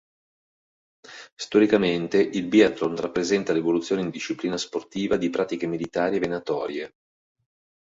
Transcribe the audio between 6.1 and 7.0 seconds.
e venatorie.